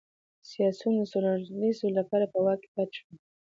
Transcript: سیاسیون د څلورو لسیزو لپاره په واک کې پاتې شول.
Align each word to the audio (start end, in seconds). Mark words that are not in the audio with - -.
سیاسیون 0.49 0.93
د 0.97 1.01
څلورو 1.11 1.43
لسیزو 1.59 1.87
لپاره 1.99 2.25
په 2.31 2.37
واک 2.43 2.59
کې 2.63 2.69
پاتې 2.75 2.93
شول. 2.99 3.15